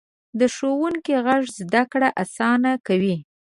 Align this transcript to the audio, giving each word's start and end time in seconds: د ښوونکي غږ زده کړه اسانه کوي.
د 0.39 0.41
ښوونکي 0.55 1.15
غږ 1.25 1.43
زده 1.59 1.83
کړه 1.91 2.09
اسانه 2.23 2.71
کوي. 2.87 3.15